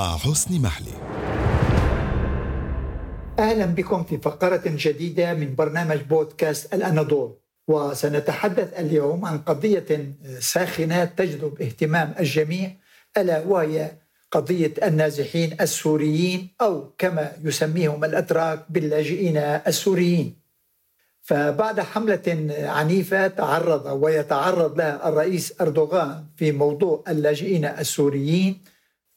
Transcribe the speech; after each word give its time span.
مع 0.00 0.16
حسن 0.16 0.62
محلي. 0.62 0.96
أهلا 3.38 3.66
بكم 3.66 4.04
في 4.04 4.18
فقرة 4.18 4.62
جديدة 4.66 5.34
من 5.34 5.54
برنامج 5.54 6.00
بودكاست 6.00 6.74
الأناضول. 6.74 7.36
وسنتحدث 7.68 8.80
اليوم 8.80 9.24
عن 9.24 9.38
قضية 9.38 10.14
ساخنة 10.38 11.04
تجذب 11.04 11.62
اهتمام 11.62 12.14
الجميع 12.20 12.70
ألا 13.16 13.44
وهي 13.44 13.92
قضية 14.30 14.74
النازحين 14.82 15.56
السوريين 15.60 16.48
أو 16.60 16.92
كما 16.98 17.32
يسميهم 17.44 18.04
الأتراك 18.04 18.64
باللاجئين 18.70 19.36
السوريين. 19.36 20.36
فبعد 21.22 21.80
حملة 21.80 22.26
عنيفة 22.76 23.26
تعرض 23.26 24.02
ويتعرض 24.02 24.78
لها 24.78 25.08
الرئيس 25.08 25.60
أردوغان 25.60 26.24
في 26.36 26.52
موضوع 26.52 27.04
اللاجئين 27.08 27.64
السوريين 27.64 28.60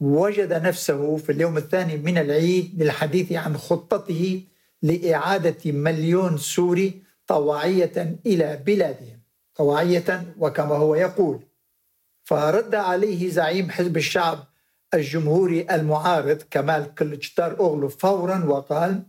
وجد 0.04 0.54
نفسه 0.54 1.18
في 1.18 1.32
اليوم 1.32 1.58
الثاني 1.58 1.98
من 1.98 2.18
العيد 2.18 2.82
للحديث 2.82 3.32
عن 3.32 3.58
خطته 3.58 4.44
لإعادة 4.82 5.72
مليون 5.72 6.38
سوري 6.38 7.02
طواعية 7.28 8.16
إلى 8.26 8.62
بلادهم. 8.66 9.20
طواعية 9.56 10.34
وكما 10.40 10.76
هو 10.76 10.96
يقول 10.96 11.40
فرد 12.24 12.76
عليه 12.76 13.30
زعيم 13.30 13.70
حزب 13.70 13.98
الشعب 13.98 14.44
الجمهوري 14.94 15.68
المعارض 15.72 16.42
كمال 16.52 16.96
كلتشتار 16.96 17.60
أغلو 17.60 17.90
فورا 17.90 18.46
وقال 18.46 19.04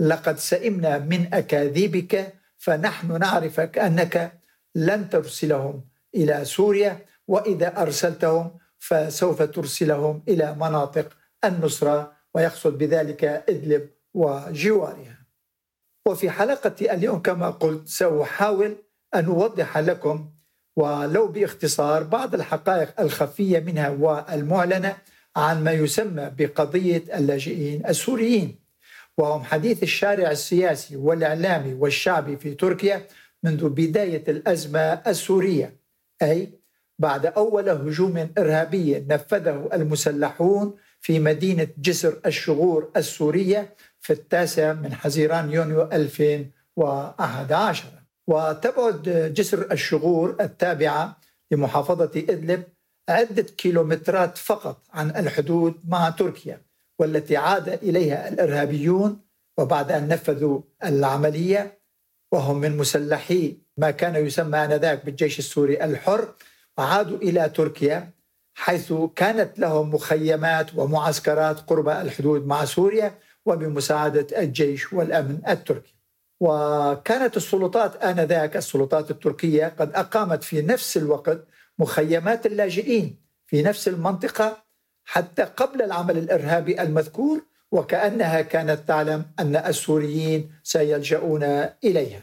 لقد 0.00 0.38
سئمنا 0.38 0.98
من 0.98 1.34
أكاذيبك 1.34 2.34
فنحن 2.58 3.18
نعرفك 3.18 3.78
أنك 3.78 4.40
لن 4.74 5.10
ترسلهم 5.10 5.84
إلى 6.14 6.44
سوريا 6.44 6.98
وإذا 7.28 7.82
أرسلتهم 7.82 8.50
فسوف 8.78 9.42
ترسلهم 9.42 10.22
إلى 10.28 10.54
مناطق 10.54 11.16
النصرة 11.44 12.12
ويقصد 12.34 12.78
بذلك 12.78 13.24
إدلب 13.24 13.88
وجوارها. 14.14 15.18
وفي 16.08 16.30
حلقة 16.30 16.94
اليوم 16.94 17.22
كما 17.22 17.50
قلت 17.50 17.88
سأحاول 17.88 18.76
أن 19.14 19.24
أوضح 19.24 19.78
لكم 19.78 20.30
ولو 20.76 21.28
باختصار 21.28 22.02
بعض 22.02 22.34
الحقائق 22.34 23.00
الخفية 23.00 23.58
منها 23.60 23.88
والمعلنة 23.88 24.96
عن 25.36 25.64
ما 25.64 25.72
يسمى 25.72 26.32
بقضية 26.38 27.04
اللاجئين 27.16 27.86
السوريين. 27.86 28.58
وهم 29.18 29.42
حديث 29.42 29.82
الشارع 29.82 30.30
السياسي 30.30 30.96
والإعلامي 30.96 31.74
والشعبي 31.74 32.36
في 32.36 32.54
تركيا 32.54 33.06
منذ 33.42 33.68
بداية 33.68 34.24
الأزمة 34.28 34.78
السورية 34.78 35.76
أي 36.22 36.55
بعد 36.98 37.26
أول 37.26 37.68
هجوم 37.68 38.30
إرهابي 38.38 39.04
نفذه 39.08 39.68
المسلحون 39.72 40.76
في 41.00 41.18
مدينة 41.18 41.68
جسر 41.78 42.20
الشغور 42.26 42.90
السورية 42.96 43.74
في 44.00 44.12
التاسع 44.12 44.72
من 44.72 44.94
حزيران 44.94 45.50
يونيو 45.50 45.82
2011 45.82 47.84
وتبعد 48.26 49.32
جسر 49.36 49.72
الشغور 49.72 50.36
التابعة 50.40 51.20
لمحافظة 51.50 52.10
إدلب 52.16 52.62
عدة 53.08 53.42
كيلومترات 53.42 54.38
فقط 54.38 54.82
عن 54.92 55.10
الحدود 55.10 55.80
مع 55.88 56.10
تركيا 56.10 56.62
والتي 56.98 57.36
عاد 57.36 57.68
إليها 57.68 58.28
الإرهابيون 58.28 59.20
وبعد 59.58 59.92
أن 59.92 60.08
نفذوا 60.08 60.60
العملية. 60.84 61.78
وهم 62.32 62.60
من 62.60 62.76
مسلحي 62.76 63.56
ما 63.76 63.90
كان 63.90 64.26
يسمى 64.26 64.58
آنذاك 64.58 65.04
بالجيش 65.04 65.38
السوري 65.38 65.84
الحر 65.84 66.34
وعادوا 66.78 67.18
إلى 67.18 67.48
تركيا 67.48 68.10
حيث 68.54 68.92
كانت 69.16 69.58
لهم 69.58 69.94
مخيمات 69.94 70.74
ومعسكرات 70.74 71.60
قرب 71.60 71.88
الحدود 71.88 72.46
مع 72.46 72.64
سوريا 72.64 73.18
وبمساعدة 73.46 74.26
الجيش 74.38 74.92
والأمن 74.92 75.38
التركي 75.48 75.94
وكانت 76.40 77.36
السلطات 77.36 78.04
آنذاك 78.04 78.56
السلطات 78.56 79.10
التركية 79.10 79.74
قد 79.78 79.92
أقامت 79.94 80.44
في 80.44 80.62
نفس 80.62 80.96
الوقت 80.96 81.46
مخيمات 81.78 82.46
اللاجئين 82.46 83.16
في 83.46 83.62
نفس 83.62 83.88
المنطقة 83.88 84.64
حتى 85.04 85.42
قبل 85.42 85.82
العمل 85.82 86.18
الإرهابي 86.18 86.82
المذكور 86.82 87.42
وكأنها 87.72 88.40
كانت 88.40 88.88
تعلم 88.88 89.24
أن 89.38 89.56
السوريين 89.56 90.52
سيلجؤون 90.62 91.42
إليها. 91.84 92.22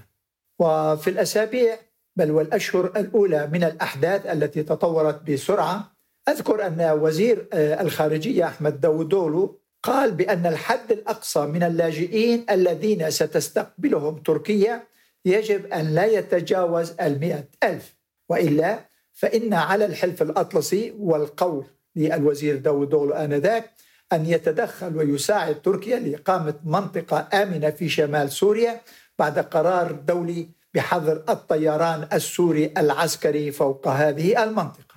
وفي 0.60 1.10
الأسابيع 1.10 1.78
بل 2.16 2.32
والأشهر 2.32 2.86
الأولى 2.86 3.48
من 3.48 3.64
الأحداث 3.64 4.26
التي 4.26 4.64
تطورت 4.64 5.32
بسرعة. 5.32 5.94
أذكر 6.30 6.68
أن 6.68 7.00
وزير 7.02 7.48
آه، 7.54 7.82
الخارجية 7.82 8.48
أحمد 8.48 8.82
داودولو 8.82 9.60
قال 9.84 10.12
بأن 10.12 10.46
الحد 10.46 10.92
الأقصى 10.92 11.46
من 11.46 11.64
اللاجئين 11.64 12.46
الذين 12.50 13.12
ستستقبلهم 13.12 14.18
تركيا 14.18 14.84
يجب 15.26 15.66
أن 15.66 15.96
لا 15.96 16.06
يتجاوز 16.06 16.94
المئة 17.02 17.44
ألف. 17.64 17.96
وإلا 18.30 18.80
فإن 19.14 19.54
على 19.54 19.86
الحلف 19.86 20.22
الأطلسي 20.22 20.94
والقول 21.00 21.66
للوزير 21.96 22.56
داود 22.58 22.90
دولو 22.90 23.14
آنذاك 23.14 23.72
أن 24.14 24.26
يتدخل 24.26 24.98
ويساعد 24.98 25.62
تركيا 25.62 26.00
لإقامة 26.00 26.56
منطقة 26.66 27.28
آمنة 27.34 27.70
في 27.70 27.90
شمال 27.90 28.32
سوريا 28.32 28.82
بعد 29.20 29.40
قرار 29.40 29.92
دولي 29.92 30.50
بحظر 30.74 31.24
الطيران 31.30 32.08
السوري 32.14 32.74
العسكري 32.78 33.52
فوق 33.52 33.88
هذه 33.88 34.44
المنطقة. 34.44 34.94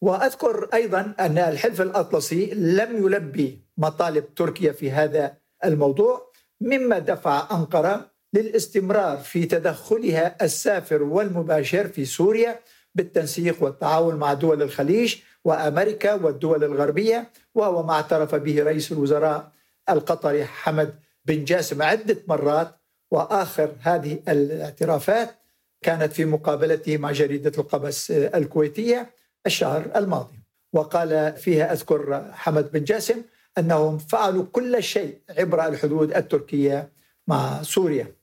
وأذكر 0.00 0.68
أيضا 0.74 1.14
أن 1.20 1.38
الحلف 1.38 1.80
الأطلسي 1.80 2.50
لم 2.54 3.06
يلبي 3.06 3.64
مطالب 3.78 4.34
تركيا 4.34 4.72
في 4.72 4.90
هذا 4.90 5.36
الموضوع 5.64 6.32
مما 6.60 6.98
دفع 6.98 7.48
أنقرة 7.52 8.10
للاستمرار 8.34 9.16
في 9.18 9.46
تدخلها 9.46 10.44
السافر 10.44 11.02
والمباشر 11.02 11.88
في 11.88 12.04
سوريا 12.04 12.60
بالتنسيق 12.94 13.62
والتعاون 13.62 14.14
مع 14.14 14.34
دول 14.34 14.62
الخليج 14.62 15.16
وأمريكا 15.44 16.14
والدول 16.14 16.64
الغربية 16.64 17.30
وهو 17.54 17.82
ما 17.82 17.92
اعترف 17.92 18.34
به 18.34 18.62
رئيس 18.62 18.92
الوزراء 18.92 19.52
القطري 19.90 20.44
حمد 20.44 20.94
بن 21.24 21.44
جاسم 21.44 21.82
عدة 21.82 22.16
مرات 22.28 22.79
وآخر 23.10 23.72
هذه 23.80 24.18
الاعترافات 24.28 25.30
كانت 25.82 26.12
في 26.12 26.24
مقابلته 26.24 26.96
مع 26.96 27.12
جريدة 27.12 27.52
القبس 27.58 28.10
الكويتية 28.10 29.10
الشهر 29.46 29.90
الماضي. 29.96 30.38
وقال 30.72 31.36
فيها 31.36 31.72
أذكر 31.72 32.24
حمد 32.32 32.72
بن 32.72 32.84
جاسم 32.84 33.22
أنهم 33.58 33.98
فعلوا 33.98 34.44
كل 34.52 34.82
شيء 34.82 35.18
عبر 35.38 35.66
الحدود 35.66 36.16
التركية 36.16 36.92
مع 37.28 37.62
سوريا. 37.62 38.14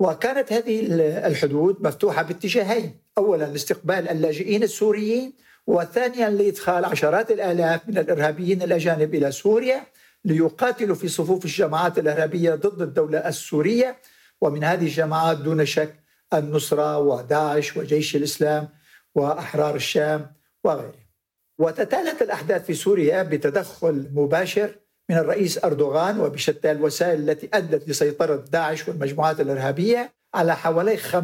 وكانت 0.00 0.52
هذه 0.52 0.86
الحدود 1.26 1.76
مفتوحة 1.82 2.22
باتجاهين. 2.22 2.94
اولا 3.18 3.44
لاستقبال 3.44 4.08
اللاجئين 4.08 4.62
السوريين 4.62 5.32
وثانيا 5.66 6.30
لإدخال 6.30 6.84
عشرات 6.84 7.30
الآلاف 7.30 7.88
من 7.88 7.98
الإرهابيين 7.98 8.62
الأجانب 8.62 9.14
إلى 9.14 9.32
سوريا 9.32 9.86
ليقاتلوا 10.24 10.94
في 10.96 11.08
صفوف 11.08 11.44
الجماعات 11.44 11.98
الإرهابية 11.98 12.54
ضد 12.54 12.82
الدولة 12.82 13.18
السورية 13.28 13.96
ومن 14.40 14.64
هذه 14.64 14.84
الجماعات 14.84 15.36
دون 15.36 15.66
شك 15.66 15.94
النصرة 16.34 16.98
وداعش 16.98 17.76
وجيش 17.76 18.16
الإسلام 18.16 18.68
وأحرار 19.14 19.74
الشام 19.74 20.32
وغيره 20.64 21.10
وتتالت 21.58 22.22
الأحداث 22.22 22.64
في 22.64 22.74
سوريا 22.74 23.22
بتدخل 23.22 24.10
مباشر 24.14 24.74
من 25.10 25.16
الرئيس 25.16 25.64
أردوغان 25.64 26.20
وبشتى 26.20 26.70
الوسائل 26.70 27.30
التي 27.30 27.48
أدت 27.54 27.88
لسيطرة 27.88 28.36
داعش 28.36 28.88
والمجموعات 28.88 29.40
الإرهابية 29.40 30.12
على 30.34 30.56
حوالي 30.56 30.98
50% 30.98 31.14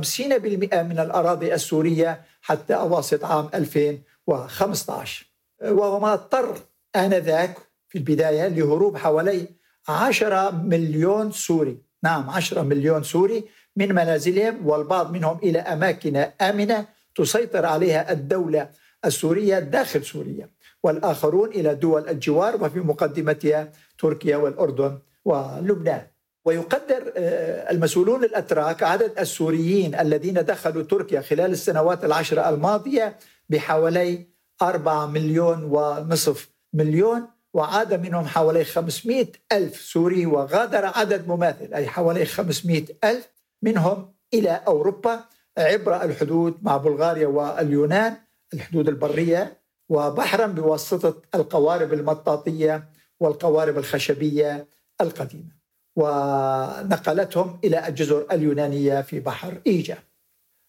من 0.75 0.99
الأراضي 0.99 1.55
السورية 1.55 2.23
حتى 2.43 2.75
أواسط 2.75 3.25
عام 3.25 3.51
2000 3.55 3.99
2015 4.29 5.27
وهو 5.63 6.01
ما 6.01 6.13
اضطر 6.13 6.59
آنذاك 6.97 7.59
في 7.89 7.99
البداية 7.99 8.49
لهروب 8.49 8.97
حوالي 8.97 9.49
10 9.89 10.51
مليون 10.51 11.33
سوري. 11.33 11.79
نعم 12.05 12.31
10 12.31 12.63
مليون 12.63 13.03
سوري 13.03 13.45
من 13.77 13.95
منازلهم 13.95 14.67
والبعض 14.67 15.13
منهم 15.13 15.39
إلى 15.43 15.59
أماكن 15.59 16.17
آمنة 16.17 16.87
تسيطر 17.15 17.67
عليها 17.67 18.13
الدولة 18.13 18.71
السورية 19.05 19.59
داخل 19.59 20.05
سوريا 20.05 20.49
والآخرون 20.83 21.49
إلى 21.49 21.75
دول 21.75 22.09
الجوار 22.09 22.65
وفي 22.65 22.81
مقدمتها 22.81 23.73
تركيا 23.99 24.37
والأردن 24.37 24.99
ولبنان. 25.25 26.07
ويقدر 26.45 27.13
آه، 27.17 27.71
المسؤولون 27.71 28.25
الأتراك 28.25 28.83
عدد 28.83 29.19
السوريين 29.19 29.95
الذين 29.95 30.35
دخلوا 30.35 30.83
تركيا 30.83 31.21
خلال 31.21 31.51
السنوات 31.51 32.05
العشر 32.05 32.49
الماضية 32.49 33.17
بحوالي 33.49 34.27
4 34.63 35.07
مليون 35.07 35.65
ونصف 35.65 36.49
مليون 36.73 37.29
وعاد 37.57 37.95
منهم 37.95 38.27
حوالي 38.27 38.65
500 38.65 39.27
ألف 39.53 39.81
سوري 39.81 40.27
وغادر 40.27 40.87
عدد 40.87 41.29
مماثل 41.29 41.75
أي 41.75 41.87
حوالي 41.87 42.25
500 42.25 42.85
ألف 43.05 43.29
منهم 43.63 44.15
إلى 44.35 44.63
أوروبا 44.67 45.21
عبر 45.59 46.03
الحدود 46.03 46.59
مع 46.63 46.77
بلغاريا 46.77 47.27
واليونان 47.27 48.17
الحدود 48.55 48.89
البرية 48.89 49.61
وبحرا 49.89 50.47
بواسطة 50.47 51.23
القوارب 51.35 51.93
المطاطية 51.93 52.89
والقوارب 53.21 53.79
الخشبية 53.79 54.69
القديمة. 55.01 55.57
ونقلتهم 55.97 57.61
إلى 57.65 57.89
الجزر 57.89 58.27
اليونانية 58.33 59.01
في 59.01 59.21
بحر 59.21 59.61
إيجا. 59.67 59.99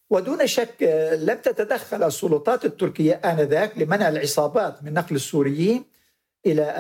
ودون 0.10 0.48
شك 0.48 0.84
لم 1.20 1.38
تتدخل 1.38 2.04
السلطات 2.04 2.66
التركية 2.66 3.14
آنذاك 3.14 3.78
لمنع 3.78 4.10
العصابات 4.10 4.84
من 4.84 4.94
نقل 4.94 5.16
السوريين 5.16 5.97
إلى 6.46 6.74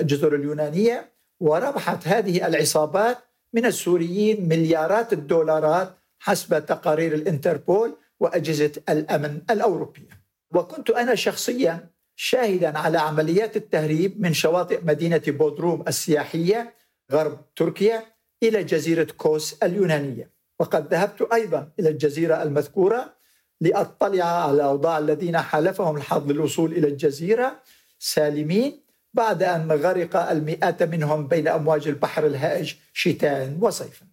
الجزر 0.00 0.34
اليونانية 0.34 1.12
وربحت 1.40 2.08
هذه 2.08 2.46
العصابات 2.46 3.18
من 3.52 3.66
السوريين 3.66 4.48
مليارات 4.48 5.12
الدولارات 5.12 5.98
حسب 6.18 6.66
تقارير 6.66 7.14
الإنتربول 7.14 7.96
وأجهزة 8.20 8.72
الأمن 8.88 9.40
الأوروبية. 9.50 10.28
وكنت 10.54 10.90
أنا 10.90 11.14
شخصيا 11.14 11.90
شاهدا 12.16 12.78
على 12.78 12.98
عمليات 12.98 13.56
التهريب 13.56 14.20
من 14.20 14.32
شواطئ 14.32 14.80
مدينة 14.84 15.22
بودروم 15.26 15.84
السياحية 15.88 16.74
غرب 17.12 17.40
تركيا 17.56 18.02
إلى 18.42 18.64
جزيرة 18.64 19.06
كوس 19.16 19.62
اليونانية. 19.62 20.30
وقد 20.60 20.94
ذهبت 20.94 21.32
أيضا 21.32 21.70
إلى 21.80 21.88
الجزيرة 21.88 22.42
المذكورة 22.42 23.14
لأطلع 23.60 24.24
على 24.24 24.64
اوضاع 24.64 24.98
الذين 24.98 25.38
حالفهم 25.38 25.96
الحظ 25.96 26.30
للوصول 26.30 26.72
إلى 26.72 26.88
الجزيرة 26.88 27.62
سالمين 27.98 28.80
بعد 29.14 29.42
أن 29.42 29.72
غرق 29.72 30.16
المئات 30.16 30.82
منهم 30.82 31.26
بين 31.26 31.48
أمواج 31.48 31.88
البحر 31.88 32.26
الهائج 32.26 32.74
شتاء 32.92 33.58
وصيفا. 33.60 34.06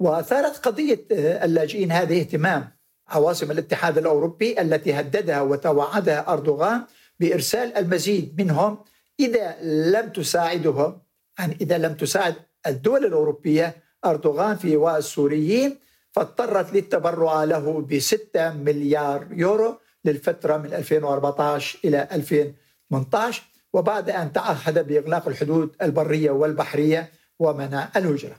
وأثارت 0.00 0.56
قضية 0.56 1.04
آه، 1.12 1.44
اللاجئين 1.44 1.92
هذه 1.92 2.20
اهتمام 2.20 2.70
عواصم 3.08 3.50
الاتحاد 3.50 3.98
الأوروبي 3.98 4.60
التي 4.60 4.92
هددها 4.92 5.40
وتوعدها 5.40 6.32
أردوغان 6.32 6.84
بإرسال 7.20 7.76
المزيد 7.76 8.40
منهم 8.40 8.78
إذا 9.20 9.56
لم 9.62 10.08
تساعدهم 10.08 11.02
يعني 11.38 11.56
إذا 11.60 11.78
لم 11.78 11.94
تساعد 11.94 12.34
الدول 12.66 13.04
الأوروبية 13.04 13.76
أردوغان 14.04 14.56
في 14.56 14.68
إيواء 14.68 14.98
السوريين 14.98 15.78
فاضطرت 16.12 16.72
للتبرع 16.72 17.44
له 17.44 17.80
ب 17.80 17.98
6 17.98 18.52
مليار 18.52 19.26
يورو 19.30 19.78
للفترة 20.04 20.56
من 20.56 20.74
2014 20.74 21.78
إلى 21.84 22.08
2020 22.12 22.54
18 22.90 23.42
وبعد 23.72 24.10
أن 24.10 24.32
تعهد 24.32 24.86
بإغلاق 24.86 25.28
الحدود 25.28 25.76
البرية 25.82 26.30
والبحرية 26.30 27.10
ومنع 27.38 27.88
الهجرة. 27.96 28.36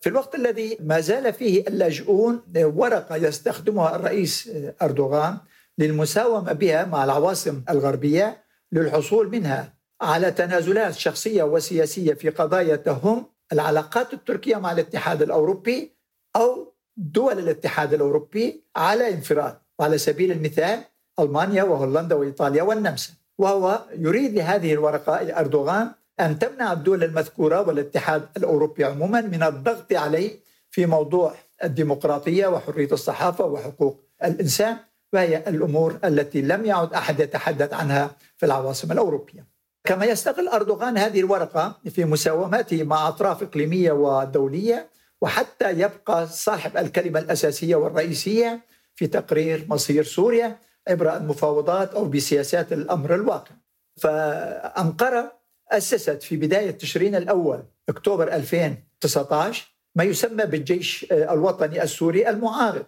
في 0.00 0.08
الوقت 0.08 0.34
الذي 0.34 0.76
ما 0.80 1.00
زال 1.00 1.32
فيه 1.32 1.60
اللاجئون 1.60 2.42
ورقة 2.56 3.16
يستخدمها 3.16 3.96
الرئيس 3.96 4.50
أردوغان 4.82 5.38
للمساومة 5.78 6.52
بها 6.52 6.84
مع 6.84 7.04
العواصم 7.04 7.62
الغربية 7.70 8.44
للحصول 8.72 9.28
منها 9.30 9.74
على 10.00 10.30
تنازلات 10.30 10.94
شخصية 10.94 11.42
وسياسية 11.42 12.14
في 12.14 12.28
قضايا 12.28 12.76
تهم 12.76 13.26
العلاقات 13.52 14.14
التركية 14.14 14.56
مع 14.56 14.72
الاتحاد 14.72 15.22
الأوروبي 15.22 15.96
أو 16.36 16.74
دول 16.96 17.38
الاتحاد 17.38 17.94
الأوروبي 17.94 18.64
على 18.76 19.08
انفراد 19.14 19.58
وعلى 19.78 19.98
سبيل 19.98 20.32
المثال 20.32 20.84
ألمانيا 21.20 21.62
وهولندا 21.62 22.14
وإيطاليا 22.14 22.62
والنمسا. 22.62 23.12
وهو 23.40 23.80
يريد 23.98 24.34
لهذه 24.34 24.72
الورقة 24.72 25.38
أردوغان 25.40 25.90
أن 26.20 26.38
تمنع 26.38 26.72
الدول 26.72 27.04
المذكورة 27.04 27.68
والاتحاد 27.68 28.28
الأوروبي 28.36 28.84
عموما 28.84 29.20
من 29.20 29.42
الضغط 29.42 29.92
عليه 29.92 30.38
في 30.70 30.86
موضوع 30.86 31.34
الديمقراطية 31.64 32.46
وحرية 32.46 32.88
الصحافة 32.92 33.44
وحقوق 33.44 34.00
الإنسان 34.24 34.76
وهي 35.12 35.36
الأمور 35.46 35.98
التي 36.04 36.42
لم 36.42 36.64
يعد 36.64 36.94
أحد 36.94 37.20
يتحدث 37.20 37.72
عنها 37.74 38.10
في 38.36 38.46
العواصم 38.46 38.92
الأوروبية. 38.92 39.46
كما 39.84 40.04
يستغل 40.04 40.48
أردوغان 40.48 40.98
هذه 40.98 41.20
الورقة 41.20 41.78
في 41.90 42.04
مساوماته 42.04 42.82
مع 42.82 43.08
أطراف 43.08 43.42
إقليمية 43.42 43.92
ودولية 43.92 44.88
وحتى 45.20 45.70
يبقى 45.70 46.26
صاحب 46.26 46.76
الكلمة 46.76 47.20
الأساسية 47.20 47.76
والرئيسية 47.76 48.60
في 48.94 49.06
تقرير 49.06 49.66
مصير 49.68 50.04
سوريا 50.04 50.58
عبر 50.88 51.16
المفاوضات 51.16 51.94
أو 51.94 52.04
بسياسات 52.04 52.72
الأمر 52.72 53.14
الواقع. 53.14 53.54
فأنقرة 53.96 55.40
أسست 55.72 56.22
في 56.22 56.36
بداية 56.36 56.70
تشرين 56.70 57.14
الأول 57.14 57.62
أكتوبر 57.88 58.32
2019 58.32 59.74
ما 59.96 60.04
يسمى 60.04 60.44
بالجيش 60.46 61.06
الوطني 61.12 61.82
السوري 61.82 62.28
المعارض. 62.28 62.86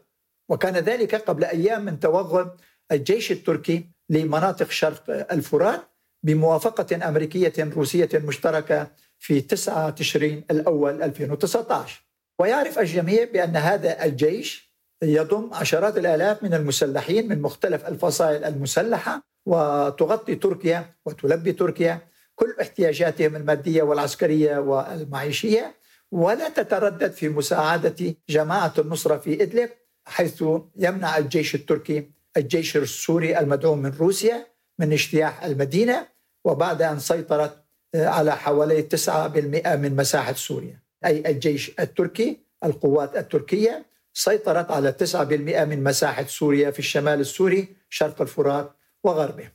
وكان 0.49 0.77
ذلك 0.77 1.15
قبل 1.15 1.45
أيام 1.45 1.85
من 1.85 2.01
توغل 2.01 2.51
الجيش 2.93 3.33
التركي 3.33 3.87
لمناطق 4.11 4.71
شرق 4.71 5.33
الفرات 5.33 5.81
بموافقة 6.23 7.09
أمريكية 7.09 7.53
روسية 7.59 8.09
مشتركة 8.15 8.91
في 9.19 9.41
9 9.41 9.91
تشرين 9.91 10.45
الأول 10.51 11.03
2019 11.03 12.03
ويعرف 12.39 12.79
الجميع 12.79 13.25
بأن 13.25 13.57
هذا 13.57 14.05
الجيش 14.05 14.72
يضم 15.03 15.55
عشرات 15.55 15.97
الآلاف 15.97 16.43
من 16.43 16.55
المسلحين 16.55 17.29
من 17.29 17.43
مختلف 17.43 17.87
الفصائل 17.89 18.45
المسلحة 18.45 19.23
وتغطي 19.47 20.35
تركيا 20.35 20.95
وتلبي 21.07 21.53
تركيا 21.53 22.01
كل 22.35 22.55
احتياجاتهم 22.61 23.37
المادية 23.37 23.83
والعسكرية 23.83 24.59
والمعيشية. 24.59 25.75
ولا 26.13 26.49
تتردد 26.49 27.13
في 27.13 27.29
مساعدة 27.29 28.15
جماعة 28.29 28.75
النصرة 28.79 29.17
في 29.17 29.43
إدلب 29.43 29.71
حيث 30.05 30.45
يمنع 30.77 31.19
الجيش 31.19 31.55
التركي 31.55 32.11
الجيش 32.37 32.77
السوري 32.77 33.39
المدعوم 33.39 33.79
من 33.79 33.91
روسيا 33.91 34.47
من 34.79 34.93
اجتياح 34.93 35.45
المدينة 35.45 36.07
وبعد 36.45 36.83
أن 36.83 36.99
سيطرت 36.99 37.65
على 37.95 38.37
حوالي 38.37 38.83
9% 38.83 39.09
من 39.77 39.97
مساحة 39.97 40.33
سوريا. 40.33 40.83
أي 41.07 41.31
الجيش 41.31 41.73
التركي 41.81 42.41
القوات 42.65 43.17
التركية 43.17 43.87
سيطرت 44.13 44.71
على 44.71 44.93
9% 44.93 45.65
من 45.65 45.85
مساحة 45.85 46.25
سوريا 46.25 46.71
في 46.71 46.79
الشمال 46.79 47.21
السوري 47.21 47.77
شرق 47.89 48.23
الفرات 48.23 48.73
وغربه. 49.05 49.49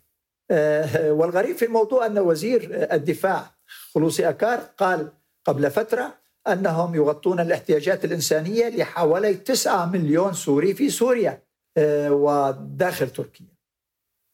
آه، 0.51 1.11
والغريب 1.11 1.55
في 1.55 1.65
الموضوع 1.65 2.05
أن 2.05 2.19
وزير 2.19 2.69
الدفاع 2.93 3.51
خلوصي 3.93 4.29
أكار 4.29 4.59
قال 4.59 5.11
قبل 5.45 5.71
فترة 5.71 6.17
أنهم 6.47 6.95
يغطون 6.95 7.39
الاحتياجات 7.39 8.05
الإنسانية 8.05 8.69
لحوالي 8.69 9.33
9 9.33 9.85
مليون 9.85 10.33
سوري 10.33 10.73
في 10.73 10.89
سوريا 10.89 11.41
آه، 11.77 12.11
وداخل 12.11 13.09
تركيا. 13.09 13.45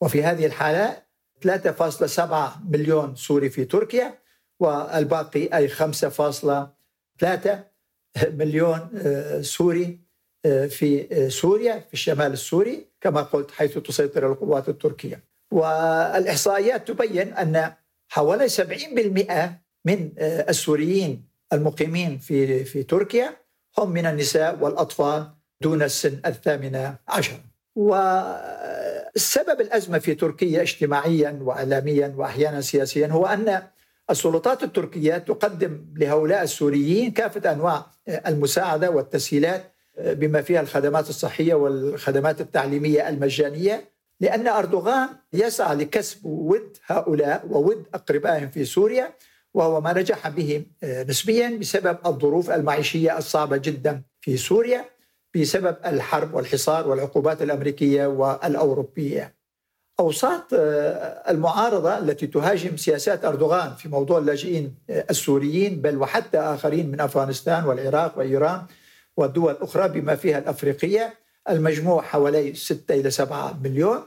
وفي 0.01 0.23
هذه 0.23 0.45
الحالة 0.45 1.03
3.7 1.41 2.61
مليون 2.69 3.15
سوري 3.15 3.49
في 3.49 3.65
تركيا 3.65 4.19
والباقي 4.59 5.57
أي 5.57 5.67
5.3 5.67 7.71
مليون 8.27 8.89
آه، 8.95 9.41
سوري 9.41 10.02
في 10.69 11.07
سوريا 11.29 11.79
في 11.87 11.93
الشمال 11.93 12.33
السوري 12.33 12.87
كما 13.01 13.21
قلت 13.21 13.51
حيث 13.51 13.77
تسيطر 13.77 14.31
القوات 14.31 14.69
التركية. 14.69 15.23
والإحصائيات 15.51 16.87
تبين 16.87 17.33
أن 17.33 17.73
حوالي 18.09 18.49
70% 18.49 19.59
من 19.85 20.11
آه، 20.17 20.49
السوريين 20.49 21.27
المقيمين 21.53 22.17
في 22.17 22.65
في 22.65 22.83
تركيا 22.83 23.37
هم 23.77 23.91
من 23.91 24.05
النساء 24.05 24.57
والأطفال 24.61 25.31
دون 25.61 25.83
السن 25.83 26.19
الثامنة 26.25 26.95
عشر. 27.07 27.39
والسبب 27.75 29.61
الأزمة 29.61 29.99
في 29.99 30.15
تركيا 30.15 30.61
اجتماعيا 30.61 31.39
وإعلاميا 31.41 32.13
وأحيانا 32.17 32.61
سياسيا 32.61 33.07
هو 33.07 33.25
أن 33.25 33.63
السلطات 34.09 34.63
التركية 34.63 35.17
تقدم 35.17 35.85
لهؤلاء 35.95 36.43
السوريين 36.43 37.11
كافة 37.11 37.51
أنواع 37.51 37.85
المساعدة 38.27 38.89
والتسهيلات 38.89 39.61
آه، 39.63 39.72
بما 39.97 40.41
فيها 40.41 40.61
الخدمات 40.61 41.09
الصحية 41.09 41.53
والخدمات 41.53 42.41
التعليمية 42.41 43.09
المجانية 43.09 43.93
لأن 44.19 44.47
أردوغان 44.47 45.09
يسعى 45.33 45.75
لكسب 45.75 46.25
ود 46.25 46.77
هؤلاء 46.85 47.47
وود 47.49 47.85
أقربائهم 47.93 48.49
في 48.49 48.65
سوريا 48.65 49.13
وهو 49.53 49.81
ما 49.81 49.93
نجح 49.93 50.29
به 50.29 50.65
آه، 50.83 51.03
نسبيا 51.03 51.57
بسبب 51.59 51.97
الظروف 52.05 52.51
المعيشية 52.51 53.17
الصعبة 53.17 53.57
جدا 53.57 54.01
في 54.21 54.37
سوريا 54.37 54.85
بسبب 55.35 55.77
الحرب 55.85 56.33
والحصار 56.33 56.87
والعقوبات 56.87 57.41
الأمريكية 57.41 58.07
والأوروبية. 58.07 59.35
أوساط 59.99 60.53
آه، 60.53 61.31
المعارضة 61.31 61.97
التي 61.97 62.27
تهاجم 62.27 62.77
سياسات 62.77 63.25
أردوغان 63.25 63.75
في 63.75 63.89
موضوع 63.89 64.17
اللاجئين 64.17 64.75
آه، 64.89 65.05
السوريين 65.09 65.81
بل 65.81 65.97
وحتى 65.97 66.39
آخرين 66.39 66.91
من 66.91 67.01
أفغانستان 67.01 67.65
والعراق 67.65 68.17
وإيران 68.17 68.61
والدول 69.17 69.51
الأخرى 69.51 69.89
بما 69.89 70.15
فيها 70.15 70.37
الأفريقية. 70.37 71.13
المجموع 71.49 72.01
حوالي 72.01 72.53
6 72.53 72.95
إلى 72.95 73.11
7 73.11 73.59
مليون. 73.63 74.03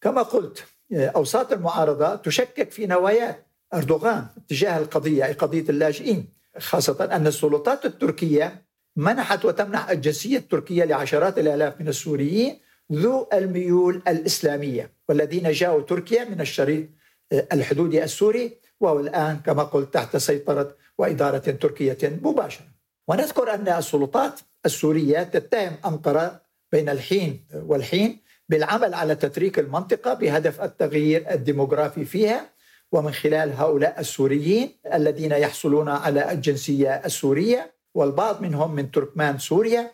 كما 0.00 0.22
قلت 0.22 0.64
أوساط 0.92 1.52
المعارضة 1.52 2.16
تشكك 2.16 2.70
في 2.70 2.86
نوايا 2.86 3.46
أردوغان 3.74 4.26
تجاه 4.48 4.78
القضية 4.78 5.26
أي 5.26 5.32
قضية 5.32 5.64
اللاجئين 5.68 6.28
خاصة 6.58 7.04
أن 7.04 7.26
السلطات 7.26 7.84
التركية 7.84 8.66
منحت 8.96 9.44
وتمنح 9.44 9.90
الجنسية 9.90 10.38
التركية 10.38 10.84
لعشرات 10.84 11.38
الآلاف 11.38 11.80
من 11.80 11.88
السوريين 11.88 12.58
ذو 12.92 13.28
الميول 13.32 14.02
الإسلامية 14.08 14.92
والذين 15.08 15.50
جاءوا 15.52 15.82
تركيا 15.82 16.24
من 16.24 16.40
الشريط 16.40 16.88
الحدودي 17.32 18.04
السوري 18.04 18.58
وهو 18.80 19.00
الآن 19.00 19.40
كما 19.46 19.62
قلت 19.62 19.94
تحت 19.94 20.16
سيطرة 20.16 20.76
وإدارة 20.98 21.38
تركية 21.38 21.98
مباشرة. 22.22 22.75
ونذكر 23.08 23.54
أن 23.54 23.68
السلطات 23.68 24.40
السورية 24.66 25.22
تتهم 25.22 25.76
أنقرة 25.86 26.40
بين 26.72 26.88
الحين 26.88 27.46
والحين 27.54 28.20
بالعمل 28.48 28.94
على 28.94 29.14
تتريك 29.14 29.58
المنطقة 29.58 30.14
بهدف 30.14 30.60
التغيير 30.60 31.30
الديموغرافي 31.30 32.04
فيها 32.04 32.50
ومن 32.92 33.12
خلال 33.12 33.52
هؤلاء 33.52 34.00
السوريين 34.00 34.70
الذين 34.94 35.32
يحصلون 35.32 35.88
على 35.88 36.32
الجنسية 36.32 36.90
السورية 37.04 37.74
والبعض 37.94 38.42
منهم 38.42 38.74
من 38.74 38.90
تركمان 38.90 39.38
سوريا 39.38 39.90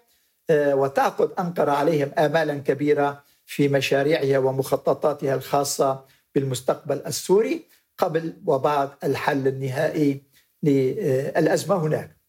آه، 0.50 0.74
وتعقد 0.74 1.30
أنقرة 1.38 1.70
عليهم 1.70 2.10
آمالا 2.18 2.54
كبيرة 2.58 3.22
في 3.46 3.68
مشاريعها 3.68 4.38
ومخططاتها 4.38 5.34
الخاصة 5.34 6.04
بالمستقبل 6.34 7.02
السوري 7.06 7.64
قبل 7.98 8.32
وبعد 8.46 8.90
الحل 9.04 9.48
النهائي 9.48 10.22
للأزمة 10.62 11.76
هناك. 11.76 12.21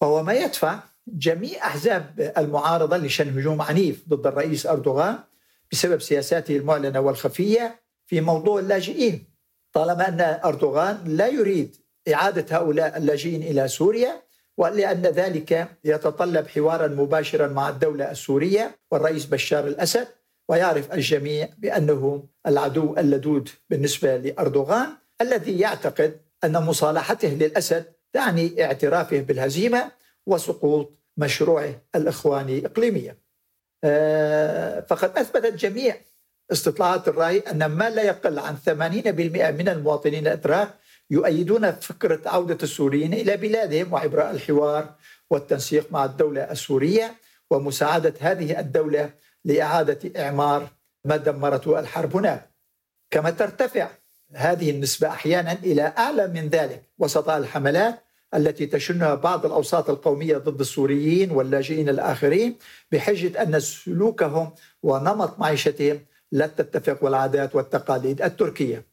وهو 0.00 0.22
ما 0.22 0.34
يدفع 0.34 0.78
جميع 1.08 1.66
أحزاب 1.66 2.32
المعارضة 2.38 2.96
لشن 2.96 3.38
هجوم 3.38 3.62
عنيف 3.62 4.04
ضد 4.08 4.26
الرئيس 4.26 4.66
أردوغان 4.66 5.18
بسبب 5.72 6.00
سياساته 6.00 6.56
المعلنة 6.56 7.00
والخفية 7.00 7.80
في 8.06 8.20
موضوع 8.20 8.60
اللاجئين 8.60 9.24
طالما 9.72 10.08
أن 10.08 10.20
أردوغان 10.20 10.98
لا 11.06 11.26
يريد 11.26 11.76
إعادة 12.14 12.56
هؤلاء 12.56 12.96
اللاجئين 12.96 13.42
إلى 13.42 13.68
سوريا 13.68 14.22
ولأن 14.56 15.02
ذلك 15.02 15.68
يتطلب 15.84 16.48
حوارا 16.48 16.86
مباشرا 16.86 17.48
مع 17.48 17.68
الدولة 17.68 18.10
السورية 18.10 18.78
والرئيس 18.90 19.24
بشار 19.24 19.66
الأسد 19.66 20.08
ويعرف 20.48 20.92
الجميع 20.92 21.48
بأنه 21.58 22.26
العدو 22.46 22.94
اللدود 22.98 23.48
بالنسبة 23.70 24.16
لأردوغان 24.16 24.88
الذي 25.20 25.58
يعتقد 25.58 26.20
أن 26.44 26.52
مصالحته 26.52 27.28
للأسد 27.28 27.95
تعني 28.16 28.64
اعترافه 28.64 29.20
بالهزيمة 29.20 29.90
وسقوط 30.26 30.92
مشروعه 31.16 31.74
الإخواني 31.94 32.66
إقليميا 32.66 33.16
آه، 33.84 34.80
فقد 34.80 35.18
أثبتت 35.18 35.54
جميع 35.54 35.96
استطلاعات 36.52 37.08
الرأي 37.08 37.38
أن 37.38 37.66
ما 37.66 37.90
لا 37.90 38.02
يقل 38.02 38.38
عن 38.38 38.56
80% 38.56 38.68
من 39.50 39.68
المواطنين 39.68 40.26
الأتراك 40.26 40.68
يؤيدون 41.10 41.72
فكرة 41.72 42.20
عودة 42.26 42.58
السوريين 42.62 43.14
إلى 43.14 43.36
بلادهم 43.36 43.92
وعبر 43.92 44.30
الحوار 44.30 44.94
والتنسيق 45.30 45.92
مع 45.92 46.04
الدولة 46.04 46.50
السورية 46.50 47.14
ومساعدة 47.50 48.14
هذه 48.20 48.60
الدولة 48.60 49.10
لإعادة 49.44 50.22
إعمار 50.22 50.68
ما 51.04 51.16
دمرته 51.16 51.80
الحرب 51.80 52.16
هناك. 52.16 52.50
كما 53.10 53.30
ترتفع 53.30 53.88
هذه 54.34 54.70
النسبة 54.70 55.08
أحيانا 55.08 55.52
إلى 55.52 55.92
أعلى 55.98 56.26
من 56.26 56.48
ذلك 56.48 56.82
وسط 56.98 57.28
الحملات 57.28 58.05
التي 58.34 58.66
تشنها 58.66 59.14
بعض 59.14 59.46
الأوساط 59.46 59.90
القومية 59.90 60.36
ضد 60.36 60.60
السوريين 60.60 61.30
واللاجئين 61.30 61.88
الآخرين 61.88 62.56
بحجة 62.92 63.42
أن 63.42 63.60
سلوكهم 63.60 64.50
ونمط 64.82 65.38
معيشتهم 65.38 66.00
لا 66.32 66.46
تتفق 66.46 67.04
والعادات 67.04 67.54
والتقاليد 67.54 68.22
التركية. 68.22 68.86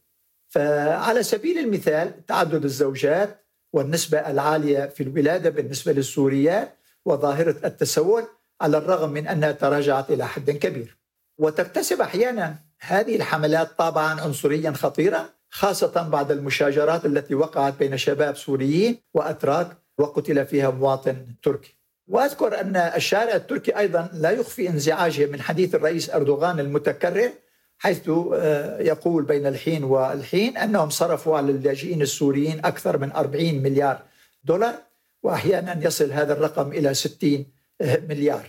فعلى 0.50 1.24
سبيل 1.24 1.58
المثال 1.58 2.26
تعدد 2.26 2.64
الزوجات 2.64 3.46
والنسبة 3.74 4.18
العالية 4.18 4.86
في 4.86 5.04
الولادة 5.04 5.50
بالنسبة 5.50 5.92
للسوريات 5.92 6.78
وظاهرة 7.06 7.56
التسول 7.66 8.24
على 8.62 8.78
الرغم 8.78 9.12
من 9.12 9.28
أنها 9.28 9.52
تراجعت 9.52 10.12
إلى 10.12 10.28
حد 10.28 10.52
كبير. 10.52 10.98
وتكتسب 11.38 12.02
أحيانا 12.02 12.56
هذه 12.80 13.16
الحملات 13.16 13.78
طابعا 13.78 14.22
عنصريا 14.22 14.72
خطيرا 14.72 15.30
خاصة 15.54 16.10
بعد 16.10 16.32
المشاجرات 16.32 17.06
التي 17.06 17.36
وقعت 17.36 17.80
بين 17.80 17.98
شباب 17.98 18.38
سوريين 18.38 18.98
وأتراك 19.14 19.78
وقتل 19.98 20.46
فيها 20.46 20.70
مواطن 20.70 21.26
تركي. 21.44 21.76
وأذكر 22.08 22.62
أن 22.62 22.76
الشارع 22.76 23.36
التركي 23.36 23.78
أيضا 23.78 24.10
لا 24.14 24.32
يخفي 24.32 24.70
انزعاجه 24.70 25.26
من 25.26 25.42
حديث 25.42 25.76
الرئيس 25.76 26.10
أردوغان 26.10 26.60
المتكرر 26.60 27.32
حيث 27.78 28.10
آه، 28.10 28.80
يقول 28.80 29.24
بين 29.24 29.48
الحين 29.48 29.84
والحين 29.84 30.58
أنهم 30.58 30.90
صرفوا 30.90 31.38
على 31.38 31.52
اللاجئين 31.52 32.02
السوريين 32.02 32.66
أكثر 32.66 32.98
من 32.98 33.12
40 33.12 33.56
مليار 33.56 34.02
دولار 34.44 34.76
واحيانا 35.24 35.86
يصل 35.86 36.12
هذا 36.12 36.34
الرقم 36.34 36.72
إلى 36.72 36.94
60 36.94 37.46
آه، 37.82 38.02
مليار. 38.10 38.46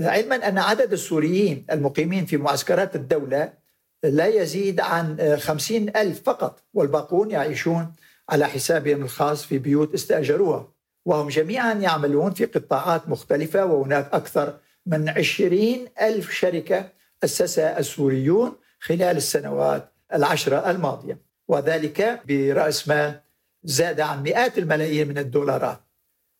علما 0.00 0.48
أن 0.48 0.58
عدد 0.58 0.92
السوريين 0.92 1.66
المقيمين 1.70 2.26
في 2.26 2.36
معسكرات 2.36 2.96
الدولة 2.96 3.63
لا 4.04 4.26
يزيد 4.26 4.80
عن 4.80 5.36
50 5.38 5.88
آه، 5.88 6.02
ألف 6.02 6.22
فقط 6.22 6.62
والباقون 6.74 7.30
يعيشون 7.30 7.92
على 8.28 8.46
حسابهم 8.46 9.02
الخاص 9.02 9.44
في 9.44 9.58
بيوت 9.58 9.94
استأجروها. 9.94 10.68
وهم 11.04 11.28
جميعا 11.28 11.72
يعملون 11.72 12.30
في 12.30 12.44
قطاعات 12.44 13.08
مختلفة 13.08 13.64
وهناك 13.64 14.08
أكثر 14.12 14.58
من 14.86 15.08
عشرين 15.08 15.88
ألف 16.00 16.30
شركة 16.30 16.88
أسسها 17.24 17.78
السوريون 17.78 18.52
خلال 18.80 19.16
السنوات 19.16 19.92
العشرة 20.14 20.70
الماضية. 20.70 21.18
وذلك 21.48 22.20
برأس 22.28 22.88
مال 22.88 23.20
زاد 23.64 24.00
عن 24.00 24.22
مئات 24.22 24.58
الملايين 24.58 25.08
من 25.08 25.18
الدولارات. 25.18 25.80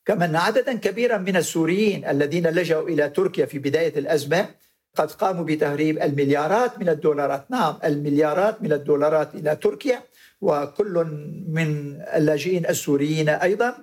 كما 0.05 0.25
أن 0.25 0.37
عددا 0.37 0.75
كبيرا 0.75 1.19
من 1.19 1.37
السوريين 1.37 2.05
الذين 2.05 2.47
لجأوا 2.47 2.89
إلى 2.89 3.09
تركيا 3.09 3.47
في 3.47 3.59
بداية 3.59 3.99
الأزمة 3.99 4.49
قد 4.95 5.13
قاموا 5.13 5.45
بتهريب 5.45 6.03
المليارات 6.03 6.79
من 6.79 6.89
الدولارات 6.89 7.51
نعم 7.51 7.79
المليارات 7.85 8.63
من 8.63 8.73
الدولارات 8.73 9.35
إلى 9.35 9.57
تركيا 9.57 10.03
وكل 10.41 11.07
من 11.49 12.01
اللاجئين 12.15 12.67
السوريين 12.67 13.29
أيضا 13.29 13.75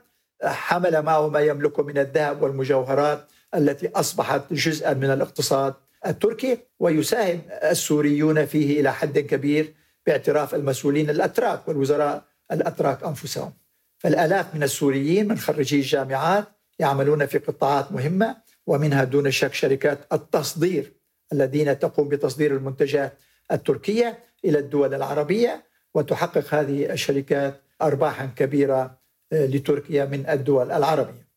حمل 0.43 1.01
معه 1.01 1.27
ما 1.27 1.39
يملكه 1.39 1.83
من 1.83 1.97
الذهب 1.97 2.41
والمجوهرات 2.41 3.27
التي 3.55 3.89
أصبحت 3.95 4.53
جزءا 4.53 4.93
من 4.93 5.09
الاقتصاد 5.09 5.73
التركي 6.05 6.57
ويساهم 6.79 7.41
السوريون 7.63 8.45
فيه 8.45 8.79
إلى 8.79 8.93
حد 8.93 9.19
كبير 9.19 9.73
باعتراف 10.07 10.55
المسؤولين 10.55 11.09
الأتراك 11.09 11.67
والوزراء 11.67 12.23
الأتراك 12.51 13.03
أنفسهم. 13.03 13.53
فالآلاف 13.97 14.55
من 14.55 14.63
السوريين 14.63 15.27
من 15.27 15.37
خريجي 15.37 15.75
الجامعات 15.75 16.45
يعملون 16.79 17.25
في 17.25 17.37
قطاعات 17.37 17.91
مهمة 17.91 18.35
ومنها 18.67 19.03
دون 19.03 19.31
شك 19.31 19.53
شركات 19.53 19.99
التصدير 20.13 20.93
الذين 21.33 21.79
تقوم 21.79 22.09
بتصدير 22.09 22.55
المنتجات 22.55 23.13
التركية 23.51 24.19
إلى 24.45 24.59
الدول 24.59 24.93
العربية 24.93 25.63
وتحقق 25.93 26.53
هذه 26.53 26.93
الشركات 26.93 27.61
ارباحا 27.81 28.25
كبيرة 28.25 28.97
لتركيا 29.31 30.05
من 30.05 30.29
الدول 30.29 30.71
العربية. 30.71 31.27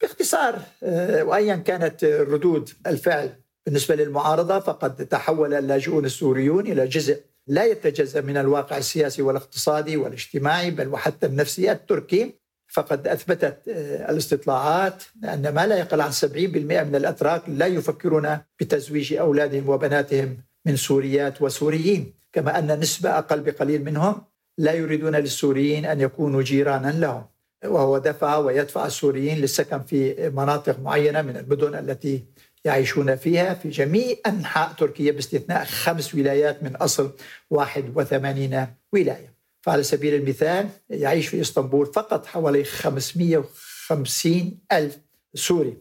باختصار 0.00 0.58
آه، 0.82 1.24
وأيا 1.24 1.56
كانت 1.56 2.04
ردود 2.04 2.70
الفعل 2.86 3.32
بالنسبة 3.66 3.94
للمعارضة 3.94 4.60
فقد 4.60 5.06
تحول 5.06 5.54
اللاجئون 5.54 6.04
السوريون 6.04 6.66
إلى 6.66 6.86
جزء 6.86 7.22
لا 7.46 7.64
يتجزأ 7.64 8.20
من 8.20 8.36
الواقع 8.36 8.76
السياسي 8.76 9.22
والاقتصادي 9.22 9.96
والاجتماعي 9.96 10.70
بل 10.70 10.88
وحتى 10.88 11.26
النفسي 11.26 11.72
التركي. 11.72 12.39
فقد 12.70 13.08
أثبتت 13.08 13.68
آه، 13.68 14.10
الاستطلاعات 14.10 15.02
أن 15.24 15.54
ما 15.54 15.66
لا 15.66 15.78
يقل 15.78 16.00
عن 16.00 16.12
70% 16.12 16.84
من 16.84 16.96
الأتراك 16.96 17.42
لا 17.48 17.66
يفكرون 17.66 18.38
بتزويج 18.60 19.14
أولادهم 19.14 19.68
وبناتهم 19.68 20.36
من 20.66 20.76
سوريات 20.76 21.42
وسوريين 21.42 22.12
كما 22.32 22.58
أن 22.58 22.80
نسبة 22.80 23.18
أقل 23.18 23.40
بقليل 23.40 23.84
منهم 23.84 24.22
لا 24.58 24.72
يريدون 24.72 25.16
للسوريين 25.16 25.84
أن 25.84 26.00
يكونوا 26.00 26.42
جيرانا 26.42 26.90
لهم. 26.90 27.24
وهو 27.64 27.98
دفع 27.98 28.36
ويدفع 28.36 28.86
السوريين 28.86 29.38
للسكن 29.38 29.82
في 29.82 30.30
مناطق 30.34 30.80
معينة 30.80 31.22
من 31.22 31.36
المدن 31.36 31.74
التي 31.74 32.24
يعيشون 32.64 33.16
فيها 33.16 33.54
في 33.54 33.68
جميع 33.68 34.16
أنحاء 34.26 34.72
تركيا 34.72 35.12
باستثناء 35.12 35.64
خمس 35.64 36.14
ولايات 36.14 36.62
من 36.62 36.76
أصل 36.76 37.10
81 37.50 38.66
ولاية. 38.92 39.29
فعلى 39.60 39.82
سبيل 39.82 40.14
المثال 40.14 40.68
يعيش 40.90 41.28
في 41.28 41.40
إسطنبول 41.40 41.86
فقط 41.86 42.26
حوالي 42.26 42.64
550 42.64 44.58
ألف 44.72 44.98
سوري 45.34 45.76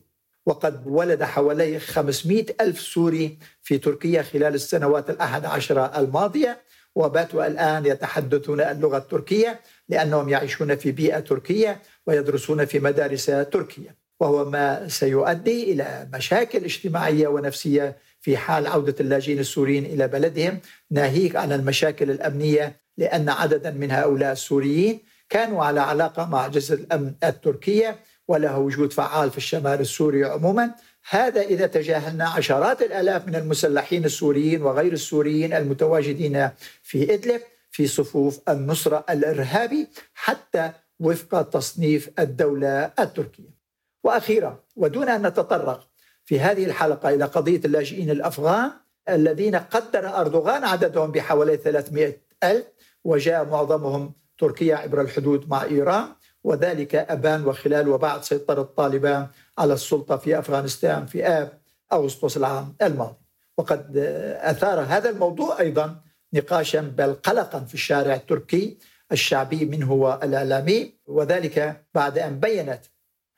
وقد 0.45 0.88
ولد 0.88 1.24
حوالي 1.24 1.79
500 1.79 2.45
ألف 2.62 2.81
سوري 2.81 3.38
في 3.62 3.77
تركيا 3.77 4.21
خلال 4.21 4.55
السنوات 4.55 5.09
الأحد 5.09 5.45
عشرة 5.45 6.00
الماضية 6.00 6.62
وباتوا 6.95 7.48
الآن 7.48 7.86
يتحدثون 7.86 8.62
اللغة 8.62 8.98
التركية 8.98 9.59
لأنهم 9.89 10.29
يعيشون 10.29 10.75
في 10.75 10.91
بيئة 10.91 11.19
تركية 11.19 11.81
ويدرسون 12.07 12.65
في 12.65 12.79
مدارس 12.79 13.25
تركية 13.25 13.95
وهو 14.19 14.50
ما 14.50 14.88
سيؤدي 14.88 15.71
إلى 15.71 16.09
مشاكل 16.13 16.63
اجتماعية 16.63 17.27
ونفسية 17.27 17.98
في 18.21 18.38
حال 18.38 18.67
عودة 18.67 18.95
اللاجئين 19.00 19.39
السوريين 19.39 19.86
إلى 19.86 20.07
بلدهم 20.07 20.59
ناهيك 20.91 21.36
عن 21.36 21.51
المشاكل 21.51 22.12
الأمنية 22.12 22.81
لأن 23.00 23.29
عددا 23.29 23.72
من 23.72 23.91
هؤلاء 23.91 24.32
السوريين 24.32 25.00
كانوا 25.29 25.65
على 25.65 25.79
علاقة 25.79 26.25
مع 26.25 26.46
أجهزة 26.46 26.75
الأمن 26.75 27.13
التركية 27.24 28.00
وله 28.27 28.58
وجود 28.60 28.94
فعال 28.94 29.32
في 29.32 29.38
الشمال 29.38 29.79
السوري 29.79 30.24
عموما. 30.25 30.72
هذا 31.10 31.41
إذا 31.41 31.68
تجاهلنا 31.68 32.29
عشرات 32.29 32.82
الآلاف 32.82 33.27
من 33.27 33.36
المسلحين 33.36 34.06
السوريين 34.06 34.62
وغير 34.62 34.94
السوريين 34.94 35.53
المتواجدين 35.53 36.50
في 36.84 37.13
إدلب 37.13 37.41
في 37.72 37.88
صفوف 37.88 38.39
النصرة 38.50 39.06
الإرهابي 39.10 39.88
حتى 40.13 40.72
وفق 41.00 41.41
تصنيف 41.41 42.10
الدولة 42.20 42.91
التركية. 43.00 43.60
وأخيرا 44.03 44.60
ودون 44.75 45.10
أن 45.10 45.27
نتطرق 45.27 45.88
في 46.25 46.39
هذه 46.39 46.65
الحلقة 46.65 47.10
إلى 47.10 47.25
قضية 47.25 47.62
اللاجئين 47.65 48.10
الأفغان 48.10 48.72
الذين 49.10 49.56
قدر 49.56 50.20
أردوغان 50.20 50.63
عددهم 50.63 51.12
بحوالي 51.12 51.58
300 51.58 52.29
ألف 52.44 52.65
وجاء 53.03 53.46
معظمهم 53.46 54.13
تركيا 54.38 54.75
عبر 54.75 55.01
الحدود 55.01 55.50
مع 55.50 55.63
إيران 55.63 56.08
وذلك 56.44 56.96
أبان 56.96 57.46
وخلال 57.46 57.89
وبعد 57.89 58.24
سيطرة 58.24 58.62
طالبان 58.62 59.27
على 59.58 59.74
السلطة 59.74 60.18
في 60.18 60.39
أفغانستان 60.39 61.06
في 61.06 61.27
آب 61.27 61.60
أغسطس 61.94 62.38
العام 62.38 62.75
الماضي. 62.82 63.18
وقد 63.58 63.98
أثار 64.41 64.79
هذا 64.79 65.10
الموضوع 65.10 65.60
أيضا 65.60 65.96
نقاشا 66.34 66.82
بل 66.82 67.13
قلقا 67.13 67.60
في 67.60 67.74
الشارع 67.74 68.13
التركي 68.13 68.77
الشعبي 69.12 69.65
منه 69.65 69.91
والإعلامي 69.91 70.94
وذلك 71.08 71.86
بعد 71.94 72.18
أن 72.18 72.39
بينت 72.39 72.82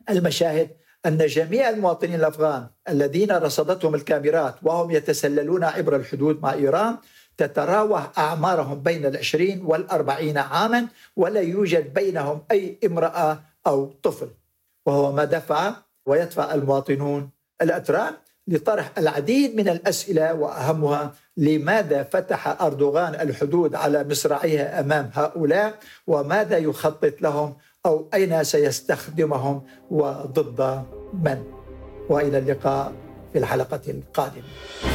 المشاهد 0.09 0.69
أن 1.05 1.17
جميع 1.17 1.69
المواطنين 1.69 2.15
الأفغان 2.15 2.67
الذين 2.89 3.31
رصدتهم 3.31 3.95
الكاميرات 3.95 4.55
وهم 4.63 4.91
يتسللون 4.91 5.63
عبر 5.63 5.95
الحدود 5.95 6.41
مع 6.41 6.53
إيران 6.53 6.97
تتراوح 7.37 8.19
أعمارهم 8.19 8.79
بين 8.79 9.05
العشرين 9.05 9.61
والأربعين 9.65 10.37
عاما 10.37 10.87
ولا 11.15 11.41
يوجد 11.41 11.93
بينهم 11.93 12.41
أي 12.51 12.77
امرأة 12.85 13.39
أو 13.67 13.93
طفل. 14.03 14.29
وهو 14.85 15.11
ما 15.11 15.25
دفع 15.25 15.73
ويدفع 16.05 16.53
المواطنون 16.53 17.29
الأتراك 17.61 18.13
لطرح 18.47 18.91
العديد 18.97 19.55
من 19.55 19.69
الأسئلة 19.69 20.33
وأهمها 20.33 21.13
لماذا 21.37 22.03
فتح 22.03 22.61
أردوغان 22.61 23.15
الحدود 23.15 23.75
على 23.75 24.03
مصراعيها 24.03 24.79
أمام 24.79 25.11
هؤلاء 25.13 25.79
وماذا 26.07 26.57
يخطط 26.57 27.21
لهم 27.21 27.55
أو 27.85 28.09
أين 28.13 28.43
سيستخدمهم 28.43 29.63
وضد 29.91 30.83
من. 31.13 31.43
وإلى 32.09 32.37
اللقاء 32.37 32.93
في 33.33 33.39
الحلقة 33.39 33.81
القادمة. 33.87 34.90